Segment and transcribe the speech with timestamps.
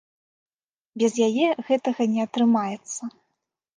[1.03, 3.01] Без яе гэтага не атрымаецца.